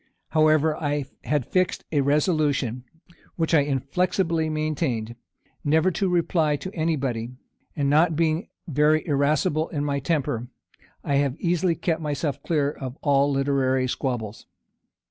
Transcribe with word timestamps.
However, 0.29 0.75
I 0.77 1.05
had 1.25 1.45
fixed 1.45 1.83
a 1.91 2.01
resolution, 2.01 2.85
which 3.35 3.53
I 3.53 3.59
inflexibly 3.59 4.49
maintained, 4.49 5.15
never 5.63 5.91
to 5.91 6.09
reply 6.09 6.55
to 6.55 6.73
any 6.73 6.95
body; 6.95 7.35
and 7.75 7.87
not 7.87 8.15
being 8.15 8.47
very 8.67 9.05
irascible 9.07 9.69
in 9.69 9.85
my 9.85 9.99
temper, 9.99 10.47
I 11.03 11.17
have 11.17 11.39
easily 11.39 11.75
kept 11.75 12.01
myself 12.01 12.41
clear 12.41 12.71
of 12.71 12.97
all 13.03 13.31
literary 13.31 13.87
squabbles. 13.87 14.47